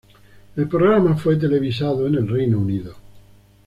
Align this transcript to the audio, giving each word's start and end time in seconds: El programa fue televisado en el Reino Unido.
El 0.55 0.67
programa 0.67 1.15
fue 1.15 1.35
televisado 1.35 2.07
en 2.07 2.15
el 2.15 2.27
Reino 2.27 2.57
Unido. 2.57 2.95